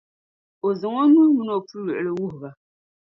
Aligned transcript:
o 0.67 0.69
zaŋ 0.79 0.93
o 1.01 1.03
nuhi 1.13 1.31
min’ 1.37 1.49
o 1.55 1.57
puluɣili 1.67 2.11
wuhi 2.17 2.37
ba. 2.41 2.49